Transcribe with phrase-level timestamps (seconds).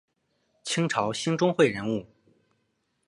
[0.63, 2.07] 清朝兴中会人物。